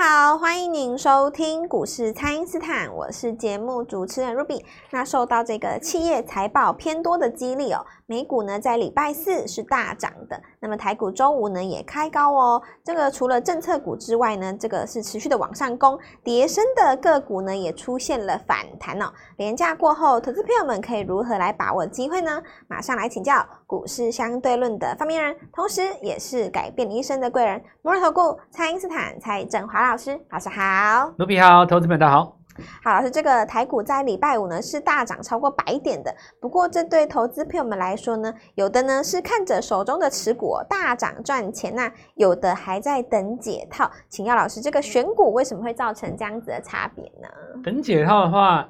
[0.00, 4.62] 好，欢迎您收听股市蔡因斯坦，我是节目主持人 Ruby。
[4.90, 12.62] 那受到这个企业财报偏多的激励哦，美股呢在礼拜四是大涨的，那么台股周五呢也开高哦。
[12.82, 19.12] 这个除了政策股之外呢，这个是持续的往上攻，跌深的个股呢也出现了反弹哦。
[19.36, 22.42] 廉价过后，投资朋友们可以如何来把握机会呢？
[22.66, 32.37] 马上来请教股市相对论的发明人，同时也是改变一生的贵人——摩尔投顾蔡因斯坦蔡振华老师，老师好，卢比好，投资们大家好。
[32.82, 43.90] 好，老师，这个台股在礼拜五呢是大涨超过百点的，不过这对投资朋友们来说呢，有的呢是看着手中的持股大涨赚钱，那有的还在等解套。
[44.08, 47.28] 请教老师，这个选股为什么会造成这样子的差别呢？
[47.62, 48.68] 等解套的话，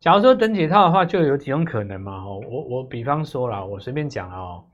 [0.00, 2.12] 假如说等解套的话，就有几种可能嘛。
[2.12, 4.64] 哦，我我比方说啦，我随便讲哦，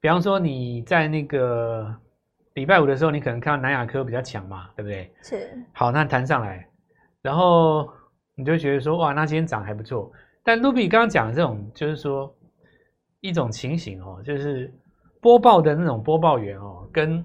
[0.00, 1.94] 比方说你在那个。
[2.54, 5.10] 礼拜五的时候，你可能看到南亚科比较强嘛，对不对？
[5.22, 5.58] 是。
[5.72, 6.68] 好，那弹上来，
[7.22, 7.88] 然后
[8.34, 10.12] 你就觉得说，哇，那今天涨还不错。
[10.42, 12.34] 但卢比刚刚讲的这种，就是说
[13.20, 14.72] 一种情形哦，就是
[15.20, 17.24] 播报的那种播报员哦，跟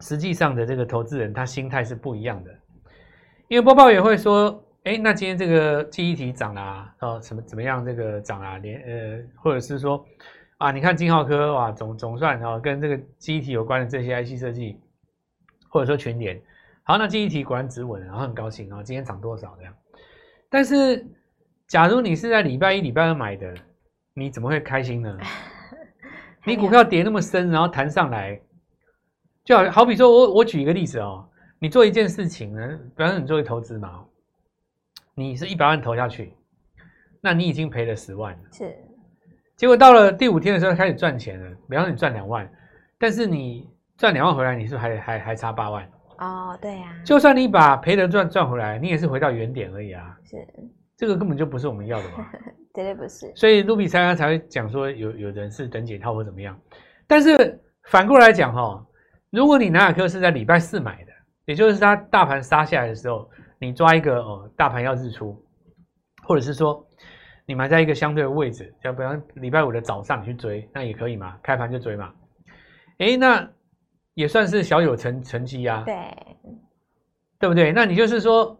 [0.00, 2.50] 实际上的这个投资人他心态是不一样的。
[3.48, 10.04] 因为播报员会说，哎，那今天这个记忆体涨啦，哦，什么怎么样这个涨啦，连呃，或者是说。
[10.60, 14.78] 啊，你看金浩科哇，总总算哦，跟这个记忆体有关的这些 IC 设计，
[15.70, 16.38] 或者说全联，
[16.90, 19.72] 好，那记忆题果然止稳，然后很高兴啊，今天涨多少这样？
[20.48, 21.06] 但是，
[21.68, 23.54] 假如你是在礼拜一、礼拜二买的，
[24.12, 25.16] 你怎么会开心呢？
[26.44, 28.40] 你股票跌那么深，然后弹上来，
[29.44, 31.24] 就好好比说我我举一个例子哦，
[31.60, 34.04] 你做一件事情呢，比方说你做一投资嘛，
[35.14, 36.34] 你是一百万投下去，
[37.20, 38.76] 那你已经赔了十万了，是。
[39.54, 42.52] 结果到了第五天的时候开始赚钱了，比方说你赚两万，
[42.98, 45.88] 但是你赚两万回来，你是不是还还还差八万？
[46.20, 47.04] 哦，对呀、啊。
[47.04, 50.16] 就算你把赔的赚赚回来，你也是回到原点而已啊。
[50.24, 50.36] 是。
[50.96, 52.24] 这个根本就不是我们要的嘛。
[52.72, 53.32] 绝对不是。
[53.34, 56.56] 所以卢比才才会讲说有有人是等解套或怎么样，
[57.06, 58.86] 但是反过来讲哈、哦，
[59.30, 61.12] 如果你南亚科是在礼拜四买的，
[61.46, 63.28] 也就是它大盘杀下来的时候，
[63.58, 65.36] 你抓一个哦，大盘要日出，
[66.22, 66.86] 或者是说。
[67.46, 72.12] 你买在一个相对的位置，要不然礼拜五的早上你去追，那也可以嘛，开盘就追嘛。
[72.98, 73.50] 诶，那
[74.20, 75.82] 也算是小有成成绩啊。
[75.84, 75.96] 对，
[77.38, 77.72] 对不对？
[77.72, 78.56] 那你就是说，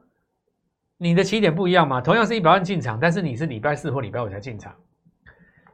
[0.96, 4.74] 你的起点不一样嘛，同样是一百万进场，但是你是礼拜四或礼拜五才进场。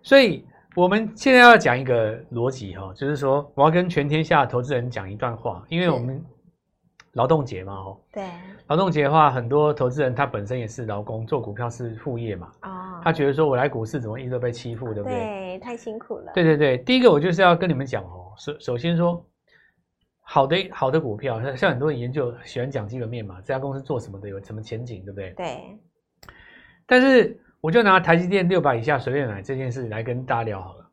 [0.02, 0.44] 所以
[0.74, 6.22] 我们现在要讲一个逻辑哈，就是说我要跟全天下的投资人讲一段话，因为我们
[7.12, 8.24] 劳动节嘛，哦，对，
[8.66, 13.00] 劳动节的话，很多投资人他本身也是劳工，做股票是副业嘛，啊。
[13.02, 15.18] 他觉得说，我来股市怎么一直都被欺负，对不对？
[15.18, 16.32] 对，太辛苦了。
[16.34, 19.24] 对对对，第一个我就是要跟你们讲哦，首首先说，
[20.28, 25.30] 好的好的股票，像像很多人研究喜欢讲基本面嘛，这家公司做什么的，有什么前景，对不对？
[25.36, 25.78] 对。
[26.84, 30.90] 但是我就拿台积电六百以下随便买这件事来跟大家聊好了。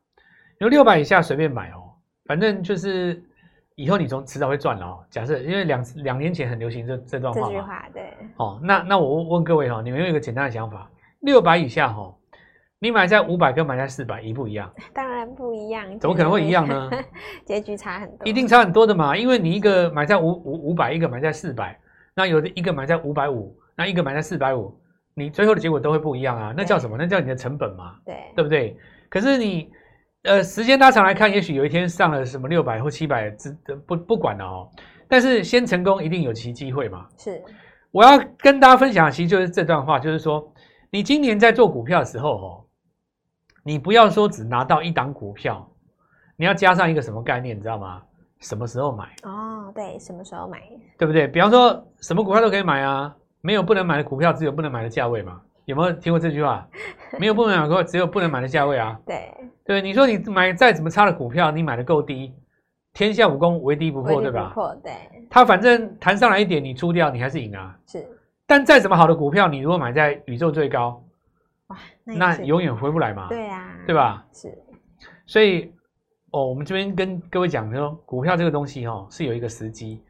[0.60, 1.90] 有六百以下随便买哦，
[2.26, 3.20] 反正就是
[3.74, 5.04] 以后你从迟早会赚了哦。
[5.10, 8.14] 假设因为两两年前很流行这这段话嘛，这句话对。
[8.36, 10.88] 哦，那那我问各位哈，你们有一个简单的想法。
[11.20, 12.14] 六百以下哈，
[12.84, 14.70] 你买在五百跟买在四百一不一样？
[14.92, 16.90] 当然不一样，怎么可能会一样呢？
[17.46, 19.16] 结局 差很多，一定差很多的嘛。
[19.16, 21.80] 因为你一个买在五五五百，一个买在四百，
[22.14, 24.78] 那有的一个买在五百五，那一个买在四百五，
[25.14, 26.52] 你最后的结果都会不一样啊。
[26.54, 26.98] 那叫什么？
[26.98, 27.94] 那叫你的成本嘛。
[28.04, 28.76] 对，对不对？
[29.08, 29.70] 可是你
[30.24, 33.34] 呃时间拉长来看，也许有一天上了什么六百或七百，
[33.86, 34.68] 不不管了哦。
[35.08, 37.06] 但是先成功一定有其机会嘛。
[37.16, 37.42] 是，
[37.90, 40.46] 我要跟大家分享的其实就是这段话，就是说。
[40.90, 42.63] 你今年在做股票的时候，哦，
[43.64, 45.66] 你不要说只拿到一档股票，
[46.36, 48.02] 你要加上一个什么概念，你知道吗？
[48.40, 49.04] 什么时候买？
[49.22, 50.60] 哦，对，什么时候买？
[50.98, 51.26] 对不对？
[51.26, 55.40] 比方说，什么股票都可以买啊，没有不能买的股票，只有不能买的价位嘛。
[55.64, 56.68] 有没有听过这句话？
[57.18, 59.00] 没有不能买的股票，只有不能买的价位啊。
[59.06, 59.32] 对
[59.64, 62.34] 对，你说你买再怎么差的股票，你买的够低，
[62.92, 64.48] 天下武功唯低不破，对吧？
[64.48, 64.92] 不破，对。
[65.30, 67.74] 它反正弹上来一点，你出掉，你还是赢啊。
[67.86, 68.06] 是。
[68.46, 71.02] 但再怎么好的股票，你如果买在宇宙最高，
[71.68, 73.28] 哇，那，那永远回不来嘛。
[73.28, 74.26] 对啊，对吧？
[74.32, 74.52] 是，
[75.26, 75.72] 所以
[76.30, 80.02] 哦，我们这边跟各位讲说，股票这个东西哦，是有一个时机。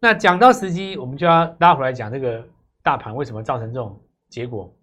[0.00, 2.46] 那讲到时机，我们就要拉回来讲这个
[2.82, 4.74] 大盘为什么造成这种结果。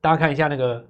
[0.00, 0.84] 大家看一下那个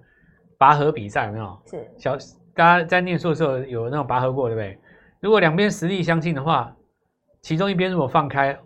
[0.58, 1.62] 拔河比赛有没有？
[1.66, 2.16] 是小
[2.54, 4.78] 大家在念书的时候有那种拔河过，对不对？
[5.20, 6.74] 如果两边实力相近的话，
[7.40, 8.58] 其中一边如果放开，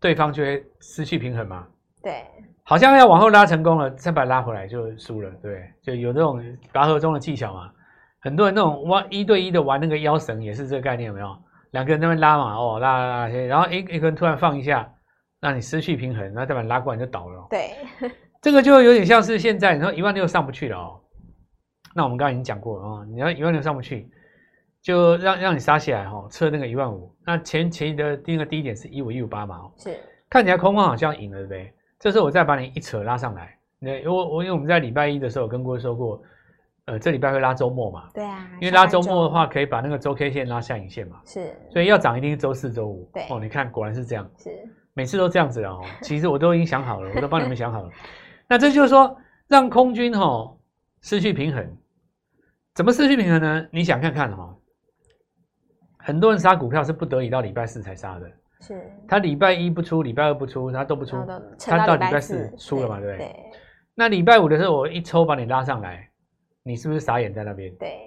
[0.00, 1.66] 对方就会失去平衡嘛。
[2.02, 2.24] 对，
[2.68, 6.38] 好像要往后拉成功了，再把它拉回来就输了，对，就有这种
[6.70, 7.72] 拔河中的技巧嘛。
[8.20, 11.34] 很多人那种玩一对一的玩那个腰绳也是这个概念，有没有？
[11.70, 14.86] 两个人在那边拉嘛，哦，拉拉拉，然后一一个人突然放一下，
[15.40, 17.46] 让你失去平衡，那代表拉过来就倒了。
[17.48, 17.70] 对，
[18.42, 21.00] 这个就有点像是现在你说一万六上不去了哦。
[21.94, 24.10] 那我们刚刚已经讲过了啊，你要一万六上不去，
[24.82, 27.10] 就让让你杀起来哈，测那个一万五。
[27.24, 29.96] 那前前的第一个低点是一五一五八嘛，哦，是
[30.28, 31.72] 看起来空方好像赢了，对不对？
[31.98, 36.22] 这时候我再把你一扯拉上来，那我我因为我们在礼拜一的时候跟各位说过，
[36.84, 43.26] 呃，这礼拜会拉周末嘛，对啊，因为拉周末的话可以把那个周 K 线拉下影线嘛，是，所以要涨一定是周四周五，对。
[43.30, 44.50] 哦，你看果然是这样，是。
[44.94, 45.80] 每次都这样子哦。
[46.02, 47.90] 其实我都已经想好了，我都帮你们想好了。
[48.48, 49.16] 那这就是说
[49.46, 50.58] 让空军哈、哦、
[51.02, 51.76] 失去平衡，
[52.74, 53.68] 怎么失去平衡呢？
[53.70, 54.56] 你想看看哈、哦，
[55.98, 58.30] 很多人杀股票是不得已到礼拜四才杀的。
[58.60, 61.16] 是，他礼拜一不出，礼拜二不出，他都不出，
[61.58, 63.34] 他到礼拜四出了嘛，对不对？
[63.94, 66.08] 那礼拜五的时候，我一抽把你拉上来，
[66.62, 67.72] 你是不是傻眼在那边？
[67.76, 67.98] 对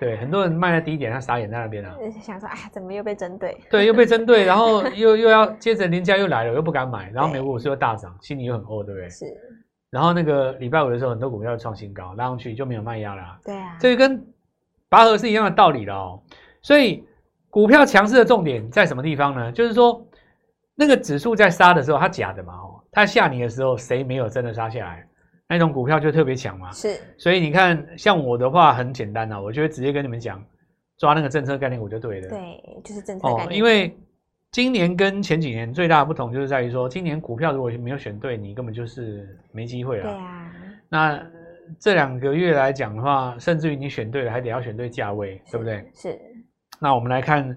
[0.00, 1.94] 对，很多人卖在低点，他傻眼在那边啊。
[2.20, 3.56] 想说，哎呀，怎么又被针对？
[3.70, 9.08] 对，又被针对， 然后又又要接着连家又来了，又不敢买，然后美国股市又大涨，心里又很怄，对不对？
[9.10, 9.26] 是。
[9.90, 13.38] 然后那个礼拜五的时候，很多股票创新高，拉上去就没有卖压了啊。
[13.44, 13.76] 对啊。
[13.80, 14.26] 这个跟
[14.90, 16.22] 拔河是一样的道理了哦。
[16.60, 17.02] 所以
[17.50, 19.52] 股票强势的重点在什么地方呢？
[19.52, 20.04] 就是说。
[20.80, 25.04] 那个指数在杀的时候，它假的嘛，哦，它吓你的时候，谁没有真的杀下来？
[25.48, 26.70] 那种股票就特别强嘛。
[26.70, 30.40] 是，所以你看，像我的话很简单呐，我就会直接跟你们讲，
[30.96, 32.28] 抓那个政策概念股就对了。
[32.28, 33.92] 对，就是政策概念因为
[34.52, 40.04] 今年跟前几年最大的不同就是在于说，今年股票如果没有选对，你根本就是没机会了。
[40.04, 40.52] 对啊。
[40.88, 41.20] 那
[41.80, 45.84] 这两个月来讲的话，甚至于你选对了，还得要选对价位，对不对？
[45.92, 46.16] 是。
[46.78, 47.56] 那我们来看。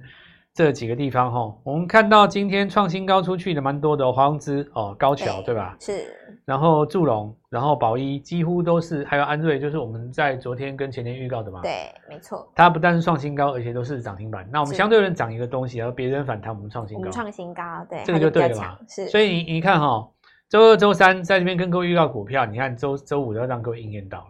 [0.53, 5.77] 这几个地方哈，我们看到今天创新高出去的蛮多的，华宏资哦，高桥对，对吧？
[5.79, 6.13] 是。
[6.44, 11.62] 然后祝融，然后宝一几乎都是，还有安瑞，就是我们在昨天跟前天预告的嘛。
[11.62, 12.51] 对，没错。
[12.53, 14.45] 它不但是创新高，而且都是涨停板。
[14.51, 17.09] 那我们相对人涨一个东西，然后别人反弹，我们创新高。
[17.09, 18.77] 创新高，对，这个就对了嘛。
[18.89, 19.07] 是。
[19.07, 20.06] 所以你你看哈，
[20.50, 24.27] 周二、周三在这边跟各位预告股票，你看周周五都要让各位应验到了。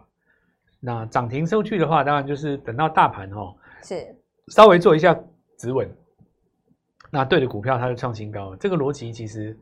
[0.78, 3.52] 那涨停收据的话，当然就是等到大盘哈，
[3.82, 4.14] 是
[4.48, 5.18] 稍微做一下
[5.58, 5.88] 止稳。
[7.10, 9.54] 那对的股票，它就创新高，这个逻辑其实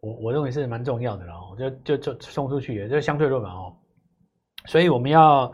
[0.00, 3.76] 我我认为是蛮重要的了哦，就就就冲出去，也就相对论嘛哦，
[4.66, 5.52] 所以我们要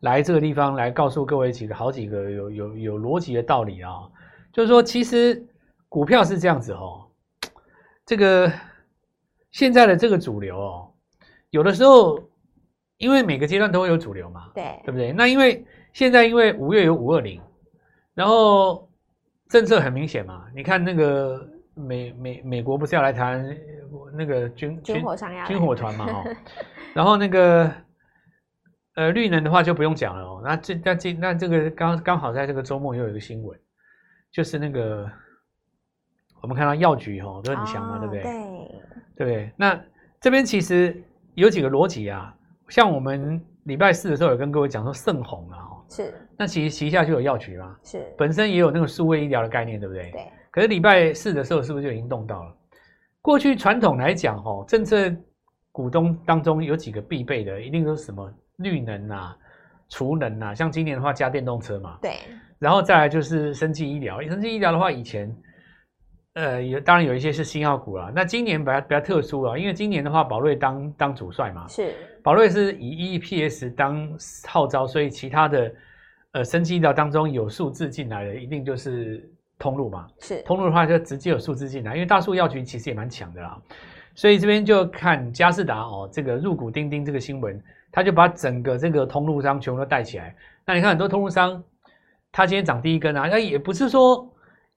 [0.00, 4.08] 来这个地方来告诉各位几个好几个有有有逻辑的道理啊，
[4.52, 5.44] 就是说其实
[5.88, 7.08] 股票是这样子哦，
[8.06, 8.52] 这个
[9.50, 10.92] 现在的这个主流哦，
[11.50, 12.22] 有的时候
[12.98, 14.80] 因为每个阶段都会有主流嘛，对。
[14.84, 15.12] 对不对？
[15.12, 17.40] 那因为现在因为五月有五二零，
[18.14, 18.88] 然后。
[19.46, 23.56] 政策很明显嘛，你看那个美美美国不是要来谈
[24.14, 26.24] 那个军军火商呀军火团嘛哦，
[26.94, 27.70] 然后那个
[28.94, 33.56] 呃绿能的话就不用讲了哦，那这那这那这个刚刚好在这个周末又有一个新闻，
[34.32, 35.08] 就是那个
[36.40, 38.22] 我们看到药局哦都很强嘛，对不对？
[39.14, 39.52] 对，对？
[39.56, 39.80] 那
[40.20, 41.00] 这边其实
[41.34, 42.34] 有几个逻辑啊，
[42.70, 45.68] 像我们礼拜四的时候有跟各位讲说盛虹啊。
[45.88, 50.10] 是，那其实旗下就有药局嘛，是本身也有那个数位医疗的概念，对不对？
[50.10, 50.26] 对。
[50.50, 52.54] 可是礼拜四的时候，是不是就已经动到了？
[53.20, 55.12] 过去传统来讲，哦，政策
[55.72, 59.36] 股东当中有几个必备的，一定都是什么绿能啊、
[59.88, 62.12] 储能啊，像今年的话加电动车嘛，对。
[62.58, 65.36] 然后再来就是生技医疗，生技医疗的话，以前
[66.34, 68.12] 呃有当然有一些是新药股啦。
[68.14, 71.94] 那今年比较比较特殊啊，因为今年的话，宝瑞当当主帅嘛，是。
[72.24, 74.08] 宝瑞是以 EPS 当
[74.48, 75.74] 号召，所以其他的
[76.32, 80.06] 呃生技医疗当中有数字进来的，一定就是通路嘛。
[80.20, 83.60] 是通路的话，就直接有数字进来，因为大树药局其实也蛮强的啦。
[84.14, 87.62] 所以这边就看嘉士达哦，这个入股钉钉这个新闻，
[87.92, 90.34] 他就把整个这个通路商全部都带起来。
[90.64, 91.62] 那你看很多通路商，
[92.32, 94.26] 他今天涨第一根啊，那也不是说，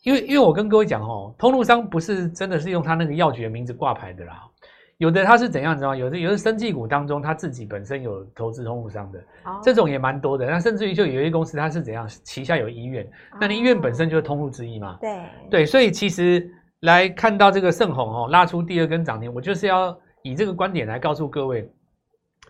[0.04, 4.44] 因为因为我跟各位讲哦，通路商不是真的是用他那个药局的名字挂牌的啦。
[4.98, 5.96] 有的他是怎样，你知道吗？
[5.96, 10.48] 有的有的生技股当中，他自己本身有投资通路商的，哦、这种也蛮多的。
[10.48, 14.98] 那甚至于就有一些公司，它是怎样，旗下有医院，哦、那你医院本身就是通路之一嘛。
[15.00, 15.20] 对
[15.51, 16.50] 对，所以其实
[16.80, 21.70] 来看到这个盛虹哦，拉出第二根涨停，我就是要以这个观点来告诉各位，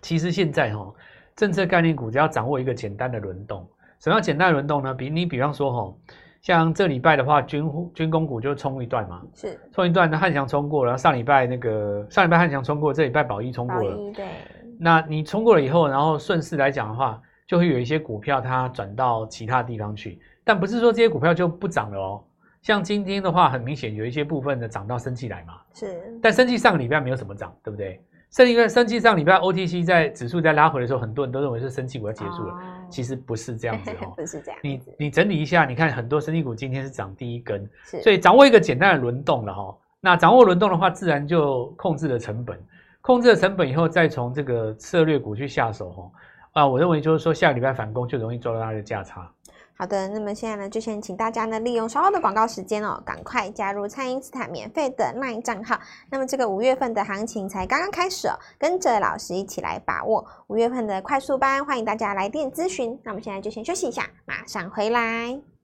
[0.01, 0.93] 其实现在哈，
[1.35, 4.93] 政策概念股只要掌握一个简单的轮动，什么叫简单的轮动呢？
[4.93, 5.93] 比你比方说哈。
[6.47, 10.09] 像这礼拜的话，军军工股就冲一段嘛，是冲一段。
[10.09, 14.13] 那汉翔冲过了，上礼拜那个上礼拜汉翔冲过，这礼拜宝一冲过了。
[14.13, 14.25] 对。
[14.79, 22.23] 那你冲过了以后，然后顺势来讲的话，就会有一些股票它转到其他地方去，但不是说这些股票就不涨了哦。
[22.61, 26.17] 像今天的话，很明显有一些部分的涨到生气来嘛，是。
[26.21, 28.01] 但生气上个礼拜没有什么涨，对不对？
[28.29, 34.59] 甚至于生气上礼拜 OTC 在指数在拉回的时候，很多人都认为是生技股要结束了，哦、其实不是这样子哦， 不是这样。
[34.61, 37.67] 你你整理一下，你看很多生技股今天是涨第一根，
[38.03, 39.75] 所以掌握一个简单的轮动了哈。
[39.99, 42.59] 那掌握轮动的话，自然就控制了成本，
[43.01, 46.11] 控制了成本以后，再从这个策略股去下手哦。
[46.53, 49.31] 啊，我认为就是说，下个礼拜反攻就容易做到它的价差。
[49.77, 55.79] 好的，那么现在呢，就先请大家呢利用稍后的广告时间哦，赶快加入蔡英斯坦免费的卖账号。
[56.09, 62.99] 那么这个五月份的行情才刚刚开始哦，跟着老师一起来把握五月份的快速班，欢迎大家来电咨询。
[63.03, 65.56] 那我们现在就先休息一下，马上回来。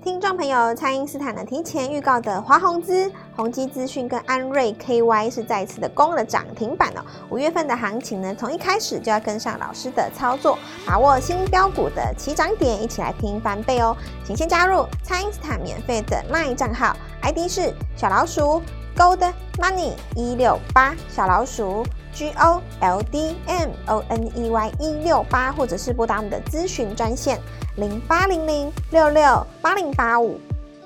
[0.00, 7.02] 听众朋友，蔡因斯坦呢提前预告的华宏资、宏基资讯跟安瑞 KY 是再次的攻了涨停板哦。
[7.30, 13.96] 五月份的行情呢，从一开始就要跟上老师的操作，把握新标股的起涨点，一起来拼翻倍哦。
[14.24, 18.62] 请先加入蔡因斯坦免费的 LINE 账号，ID 是小老鼠
[18.96, 21.84] Gold Money 一六八，小老鼠
[22.18, 27.38] G O L D M O N E Y 一六八，或者是拨打我们的咨询专线。
[27.76, 30.36] 零八零零六六八零八五，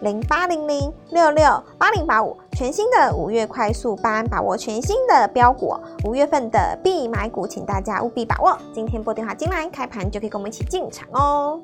[0.02, 5.74] 零八零零六六八零八五，全新的五月快速班，把握全新的标股，
[6.04, 8.54] 五月份的必买股，请大家务必把握。
[8.74, 11.58] 今天拨电话进来，开盘就可以跟我们一起进场哦。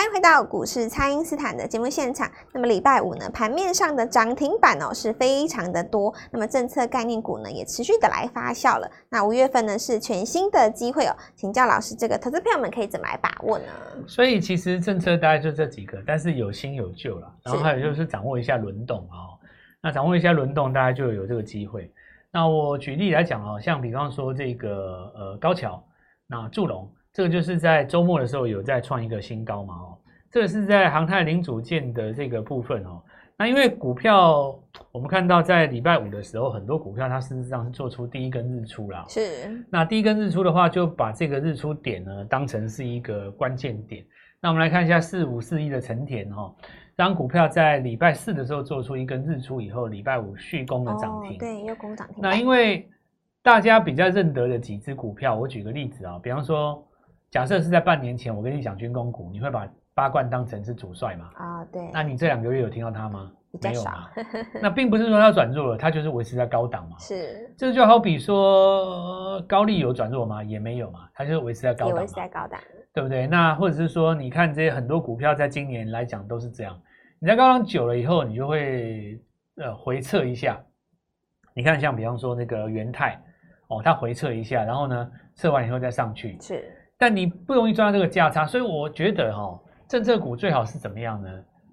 [0.00, 2.26] 欢迎回到股市，蔡因斯坦的节目现场。
[2.54, 6.10] 那么礼拜五呢，盘面上的涨停板哦是非常的多。
[6.30, 8.90] 那么政策概念股呢也持续的来发酵了。
[9.10, 13.66] 那五月份呢是全新的机会哦，请教老师，这个投资朋友们可以怎么来把握呢？
[14.06, 17.30] 所以其实政策大概就这几个，但是有新有旧了。
[17.42, 19.36] 然后还有就是掌握一下轮动哦。
[19.82, 21.92] 那掌握一下轮动，大家就有这个机会。
[22.32, 25.84] 那我举例来讲哦，像比方说这个呃高桥，
[26.26, 26.90] 那祝融。
[27.12, 29.98] 这个就是在周末的时候有在创一个新高嘛，哦，
[30.30, 33.02] 这个是在航太零组件的这个部分哦。
[33.36, 34.54] 那因为股票，
[34.92, 39.04] 我们看到在礼拜五的时候，很多股票它事实上是做出第一根日出了。
[39.08, 39.64] 是。
[39.70, 44.04] 那第一根日出的话，就把这个日出点呢当成是一个关键点。
[44.40, 46.54] 那我们来看一下四五四一的成田哦，
[46.94, 51.32] 当股票在礼拜四的时候做出一根日出以后，礼拜五续攻的涨停。
[51.32, 52.18] 哦，对，又攻涨停。
[52.20, 52.86] 那因为
[53.42, 56.86] 大家比较认得的几只股票，我举个例子啊，比方说。
[57.30, 61.30] 假设是在半年前，我跟你讲军工股，你会把八冠当成是主帅吗？
[61.36, 61.90] 啊，对。
[61.92, 63.30] 那你这两个月有听到他吗？
[63.62, 64.08] 没有吗？
[64.62, 66.96] 那并不是说它转弱了，它就是维持在高档嘛。
[66.98, 67.52] 是。
[67.56, 70.42] 这就好比说高利有转弱吗？
[70.42, 71.98] 也没有嘛，它就是维持在高档。
[72.00, 72.60] 维持在高档，
[72.92, 73.26] 对不对？
[73.26, 76.80] 那或者是说，你看这些很多股票在今年来讲都是这样，
[77.18, 79.20] 你在高档久了以后，你就会
[79.56, 80.60] 呃回撤一下。
[81.54, 83.20] 你看，像比方说那个元泰
[83.66, 86.36] 哦，它回撤一下，然后呢测完以后再上去。
[86.40, 86.76] 是。
[87.00, 91.30] 但你不容易赚到这个价差，所以我觉得哈、哦，政策股最好是怎么样呢？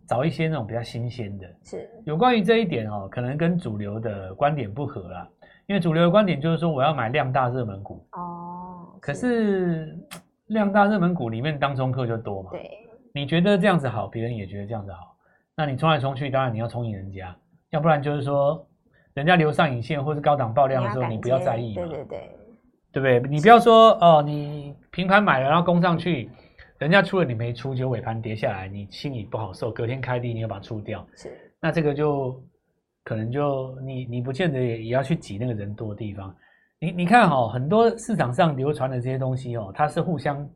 [0.08, 1.46] 找一些那种比较新鲜的。
[1.66, 1.90] 是。
[2.06, 5.28] 有关于这一点哦，可能跟主流的观点不合啦。
[5.66, 8.08] 因为主流的观点就是说，我要买量大热门股。
[8.14, 8.88] 哦。
[9.02, 9.94] 可是
[10.46, 12.52] 量大热门股里面当中客就多嘛。
[12.52, 12.62] 对。
[13.14, 15.14] 你觉得这样子好，别人也觉得这样子好，
[15.58, 17.36] 那你冲来冲去，当然你要冲赢人家，
[17.72, 18.66] 要不然就是说，
[19.14, 21.86] 人家留上影线或是高档爆量的时候，你，你不要在意嘛。
[21.86, 22.30] 对对对。
[22.92, 23.20] 对不对？
[23.30, 26.30] 你不要说哦，你平盘买了，然后攻上去，
[26.78, 29.72] 人家出了你没出，就尾盘跌下来，你心里不好受。
[29.72, 31.30] 隔天开低，你要把它出掉，是。
[31.60, 32.42] 那这个就
[33.04, 36.36] 可能就你你不见得也也要去挤那个人多的地方。
[36.80, 40.50] 你你看哦，很多市场上流传的这些东西哦，它是互相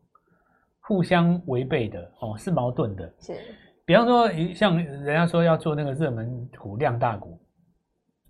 [0.80, 3.14] 互相违背的哦，是矛盾的。
[3.20, 3.34] 是。
[3.86, 7.38] 比方说，像人家说要做那个热门股、量大股。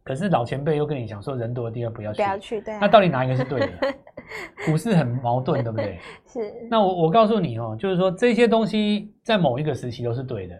[0.03, 2.79] 可是老前辈又跟你讲说，人多的地方不要去，不要去，对啊。
[2.81, 3.67] 那到底哪一个是对的？
[4.65, 6.00] 股市很矛盾，对不对？
[6.27, 6.67] 是。
[6.70, 10.55] 那我我告诉你哦，就是说这些东西在某一个时期都是对的，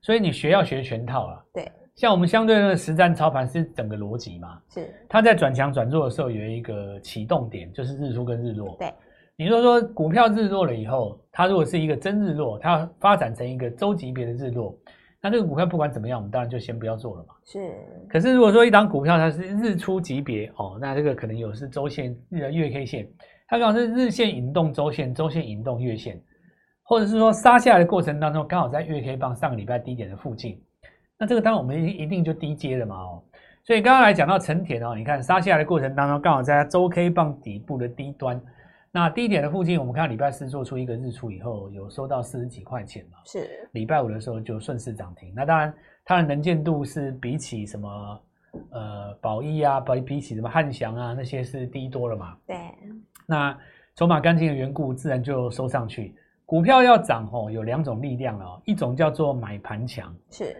[0.00, 1.44] 所以你学要学全套了。
[1.52, 1.70] 对。
[1.94, 4.60] 像我们相对的实战操盘是整个逻辑嘛？
[4.68, 4.94] 是。
[5.08, 8.76] 它在转强转弱的时候有一个启动点，就是日出跟日落。
[8.78, 8.92] 对。
[9.38, 14.74] 你说说股票日落了以后，它如果是一个真日落，它发展成一个周级别的日落。
[15.26, 17.34] 那这个股票不管怎么样，我们当然就先不要做了嘛。
[17.44, 17.58] 是。
[18.08, 23.08] 可是如果说一档股票它是日出级别哦，那这个可能有是周线、日月 K 线，
[23.48, 26.22] 它刚好是日线引动周线，周线引动月线，
[26.84, 30.62] 或者是说杀下来的过程当中刚好在月 K 棒上个礼拜低点的附近，
[31.18, 33.20] 那这个当然我们一定就低接了嘛哦。
[33.64, 38.40] 所以刚刚来讲到成田哦，你看杀下来的过程当中刚好在周 K 棒底部的低端。
[38.96, 43.18] 那低点的附近，我们看到礼拜四做出一个日出以后，有收到四十几块钱嘛？
[43.26, 43.68] 是。
[43.72, 45.30] 礼拜五的时候就顺势涨停。
[45.36, 48.20] 那当然，它的能见度是比起什么
[48.70, 52.38] 呃宝一啊，比比起什么汉翔啊那些是低多了嘛？
[52.46, 52.56] 对。
[53.26, 53.54] 那
[53.96, 56.14] 筹码干净的缘故，自然就收上去。
[56.46, 60.56] 股票要涨哦，有两种力量哦，一种叫做买盘强，是。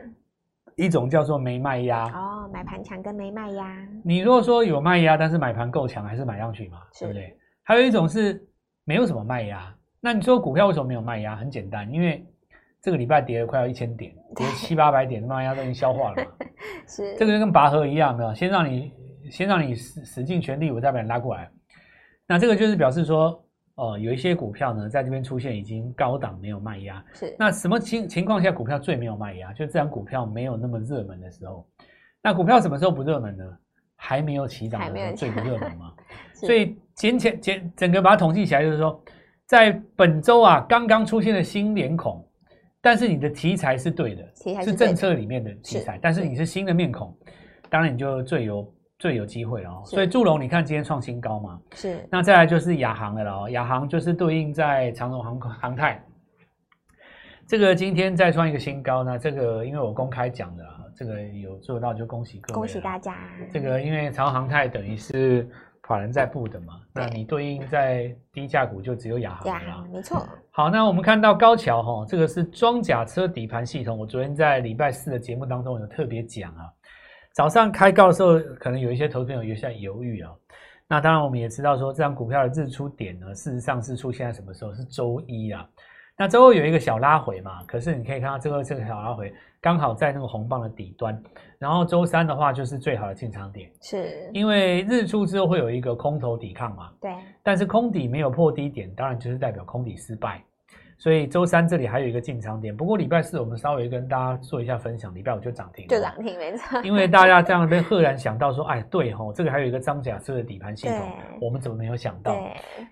[0.75, 2.05] 一种叫做没卖压。
[2.12, 3.88] 哦，买盘强跟没卖压。
[4.05, 6.83] 你如果说有卖压，但是买盘够强，还是买上去嘛？
[7.00, 7.35] 对不对？
[7.66, 8.40] 还有一种是
[8.85, 11.35] 没有什么卖压，那你说股票为什么没有卖压？
[11.35, 12.25] 很简单，因为
[12.80, 16.30] 这个礼拜跌了快要一千点，跌七八百点，卖压，都已经消化了嘛。
[16.87, 18.92] 是，这个就跟拔河一样的，先让你
[19.32, 21.50] 先让你使使尽全力，我再把你拉过来。
[22.25, 23.44] 那这个就是表示说，
[23.75, 27.04] 哦、呃，有一些股票呢，在这边出现已经高档没有卖压。
[27.14, 27.35] 是。
[27.37, 29.52] 那什么情情况下股票最没有卖压？
[29.52, 31.68] 就这档股票没有那么热门的时候。
[32.23, 33.44] 那股票什么时候不热门呢？
[33.96, 35.92] 还没有起涨的时候最不热门嘛。
[36.32, 39.00] 所以简简简整个把它统计起来，就是说，
[39.47, 42.23] 在本周啊，刚刚出现的新脸孔。
[42.79, 47.12] 但是你的题材是对的，题材是，是政策里面的题材，但是你是新的面孔，
[47.69, 49.83] 当然你就最有最有机会了哦。
[49.85, 51.61] 所以祝融，你看今天创新高嘛？
[51.75, 51.99] 是。
[52.09, 56.00] 那再来就是亚航的了哦，亚航就是对应在长荣航航太，
[57.49, 59.03] 这个今天再创一个新高。
[59.03, 63.17] 那这个因为我公开讲的，这个有做到就恭喜各位，恭喜大家。
[63.53, 65.49] 这个因为长航太等于是。
[65.87, 70.26] 法人在布的嘛，那你对应在低价股就只有亚航了，没错。
[70.50, 73.97] 好，那我们看到高桥哈，这个是装甲车底盘系统。
[73.97, 76.64] 我昨天在礼拜四的节目当中有特别讲啊，
[77.33, 80.33] 早上开高的时候，可能有一些投资朋友有些犹豫啊。
[80.88, 84.75] 那当然我们也知道说，这张股票的日出点呢，事实上是出现在什么时候？
[84.75, 85.69] 是周一啊。
[86.18, 89.30] 那周二有一个小拉回嘛，可是你可以看到这个这个小拉回
[89.61, 91.23] 刚好在那个红棒的底端，
[91.58, 100.42] 然后周三的话就是最好的进场点，是因为日出之后会有一个空头抵抗嘛，对，但是空底没有破低点，当然就是代表空底失败，
[100.96, 102.75] 所以周三这里还有一个进场点。
[102.75, 110.96] 不过礼拜四我们稍微跟大家做一下分享，礼拜五就涨停，就涨停没错，因为大家这样被赫然想到说，哎，对吼，这个还有一个装甲车的底盘系统，
[111.42, 112.35] 我们怎么没有想到？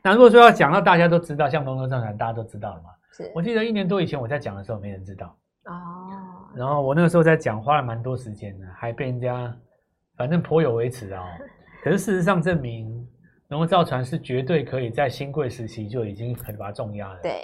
[0.02, 2.90] 那如果说要讲到大家都知道，像东风造船大家都知道了嘛。
[3.35, 6.49] 我记得一年多以前我在讲的时候，没人知道哦。
[6.54, 9.54] 然后我那个时候在讲，花了蛮多时间的，还被人家
[10.16, 11.25] 反正颇有微词啊。
[11.83, 13.06] 可是事实上证明，
[13.49, 17.21] 能够造船是绝对可以在新贵时期就已经很把它重压了。
[17.23, 17.40] 对。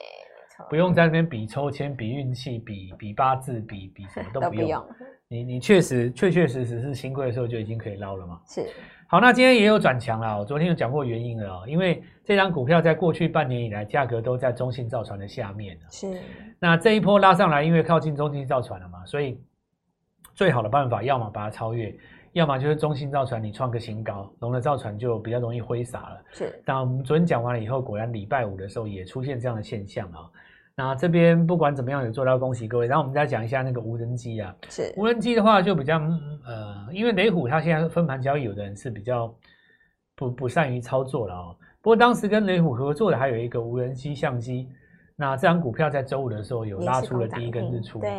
[0.69, 4.65] 不用在那边比抽签、比运气、比比八字、比比什么都 不用。
[4.65, 4.87] 不用
[5.27, 8.41] 你你确实确确实实是新贵的时候就已经可以捞了嘛？
[8.47, 8.67] 是。
[9.11, 10.39] 好，那今天也有转强了。
[10.39, 15.77] 我昨天有讲过原因了，因为这张股票在过去半年以来价格都在中信造船的下面。
[15.91, 16.17] 是。
[16.61, 19.37] 那这一波拉上来，因为靠近中信造船了嘛，所以
[20.33, 21.93] 最好的办法，要么把它超越，
[22.35, 26.23] 要么就是中信造船你创个新高，龙的造船就比较容易挥洒了。
[26.31, 26.63] 是。
[26.65, 30.31] 那我们昨天讲完了以后，果然礼拜五的时候也出现这样的现象啊。
[30.83, 32.87] 那这边不管怎么样有做到，恭喜各位。
[32.87, 35.99] 然后我们再讲一下那个无人机啊，是无人机的话就比较
[36.47, 39.31] 呃，因为雷虎它现在分盘交易，有的人是比较
[40.17, 41.55] 不不善于操作了哦。
[41.83, 44.71] 不过当时跟雷虎合作的还有一个无人机相机，
[45.17, 48.01] 那这张股票在周五的时候有拉出了第一根日出。
[48.01, 48.11] 对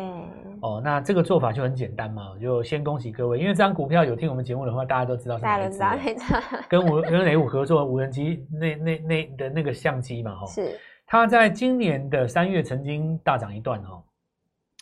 [0.60, 5.80] 哦，那这个做法就很简单嘛，就先恭喜各位，因为这张股票有听我们节目的话，大家都知道是哪一支，
[6.68, 10.78] 跟无跟雷虎合作无人机那那那的那个相机嘛，哈是。
[11.12, 14.02] 它在今年的三月曾经大涨一段哦，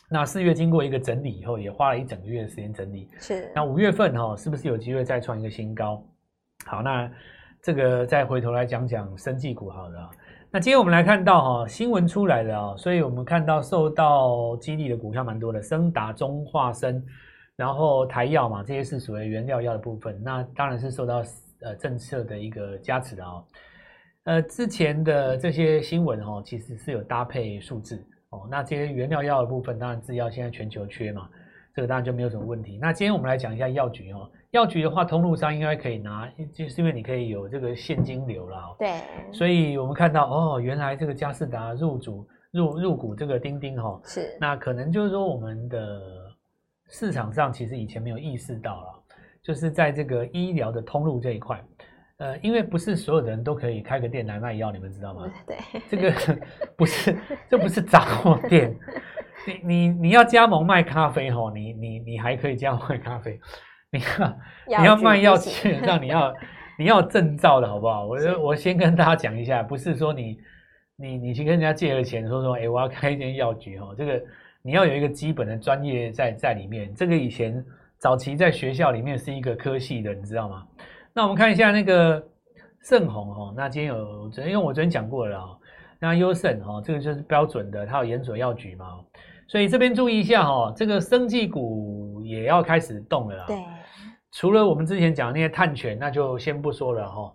[0.09, 3.09] 那四月经过一个整理以后，也花了一整个月的时间整理。
[3.19, 6.01] 是，那五月份哈，是不是有机会再创一个新高？
[6.65, 7.11] 好，那
[7.61, 10.09] 这个再回头来讲讲生技股好了。
[10.49, 17.05] 那今天我们来看到哈，新闻出来了啊，所以我们看到受到激励的股票蛮多的，升达、中化生，
[17.57, 21.21] 然后台药嘛，这些是属于原料药的部分，那当然是受到
[21.59, 23.43] 呃政策的一个加持的哦。
[24.25, 28.47] 呃，之前的这些新闻哦，其实是有搭配数字哦。
[28.51, 31.27] 那这些原料药的部分，当然制药现在全球缺嘛，
[31.73, 32.77] 这个当然就没有什么问题。
[32.79, 38.75] 那今天我们来讲一下药局哦，药局的话，通路商应该可以拿，就是因为你可以有这个现金流啦哦。
[38.77, 39.01] 对。
[39.33, 44.37] 所以我们看到哦，原来这个佳士达入主入入股这个钉钉哈，是。
[44.39, 45.99] 那可能就是说我们的
[46.89, 49.03] 市场上其实以前没有意识到了，
[49.41, 51.59] 就是在这个医疗的通路这一块。
[52.21, 55.27] 呃，因为不是所有的人都可以开个店来卖药，你们知道吗？
[55.47, 55.57] 对，
[55.89, 56.13] 这个
[56.77, 57.17] 不是，
[57.49, 58.77] 这不是杂货店。
[59.43, 63.39] 你你你要加盟卖咖啡吼，你你你还可以加盟卖咖啡。
[63.89, 66.31] 你看你要卖药，基本上你要
[66.77, 68.05] 你要证照的好不好？
[68.05, 70.37] 我我先跟大家讲一下，不是说你
[70.97, 74.21] 你你去跟人家借了钱，说说哎我要开一间药局哦，这个
[74.61, 76.93] 你要有一个基本的专业在在里面。
[76.93, 77.65] 这个以前
[77.97, 80.67] 早期在学校里面是一个科系的，你知道吗？
[81.13, 82.23] 那我们看一下那个
[82.83, 85.45] 盛虹哈，那今天有昨天因为我昨天讲过了啊，
[85.99, 88.85] 那优胜哈，这个就是标准的，它有研准药局嘛，
[89.47, 93.43] 所以这边注意一下哈，这个生技股也要开始动了啦。
[93.45, 93.57] 对，
[94.31, 97.33] 除了我们之前讲的那些碳权，那就先不说了哈，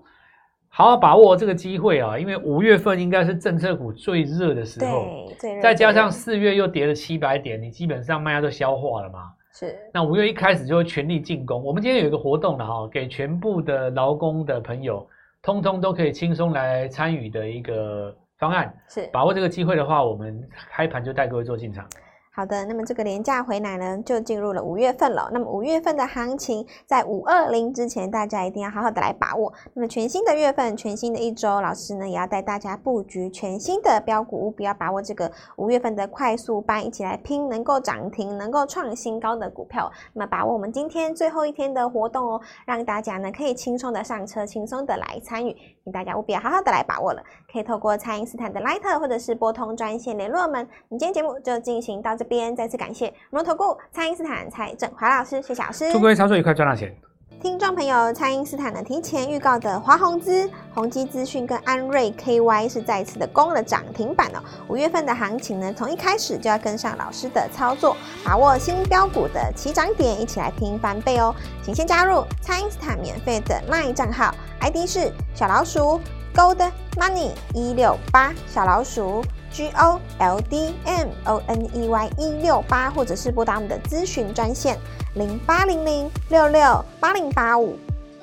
[0.69, 9.33] 好好把握这个机会啊，因为五月份应该是政策股最热的时候，对，再加上四月又跌了七百点，你基本上卖家都消化了嘛。
[9.59, 11.65] 是，那五月一开始就会全力进攻。
[11.65, 15.09] 我们今天有一个活动了哈，给全部的劳工的朋友，
[15.41, 21.89] 通通都可以轻松来参与的一个方案，是把握这个机会的话，我们开盘就带各位做进场。
[22.37, 25.31] 好的，那么这个廉价回奶呢，就进入了五月份了。
[25.33, 29.51] 那么五月份的行情，在五二零之前，大家一定要好好的来把握。
[29.73, 39.91] 那么全新的月份，全新的一周，老师呢也要带大家布局全新的标股，务必要把握这个五月份的快速班，一起来拼能够涨停、能够创新高的股票。
[40.13, 47.23] 那么把握我们今天最后一天的活动哦，让大家呢可以轻松的上车，轻松的来参与，请大家务必要好好的来把握了。
[47.51, 50.69] 可以透过蔡因斯坦的 Line 或者是拨通专线联络我们。
[50.91, 55.91] 我们今天节目就进行到这边，再次感谢摩投顾蔡因斯坦蔡振华老师，谢谢老师。
[55.91, 56.95] 祝各位操作愉快，赚大钱。
[57.41, 64.41] 听众朋友，蔡因斯坦呢提前预告的华宏资、宏基资讯跟安瑞 KY 是再次的攻了涨停板哦。
[64.69, 71.35] 五月份的行情呢，从一开始就要跟上老师的操作，把握新标股的起涨点，一起来拼翻倍哦。
[71.63, 76.01] 请先加入蔡因斯坦免费的 LINE 账号，ID 是小老鼠。
[76.35, 79.25] Gold Money 一六八小老鼠
[79.57, 84.77] G O L D M O N E Y 一六八，或者是拨打我们的咨询专线
[85.15, 87.75] 零八零零六六八零八五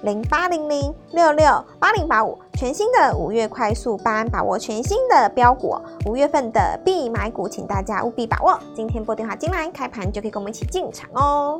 [0.04, 2.38] 零八零零六六八零八五。
[2.54, 8.60] 全新的五月快速班，把握全新的标股，五月份的必买股，请大家务必把握。
[8.76, 11.60] 今天拨电话进来，开盘就可以跟我们一起进场哦。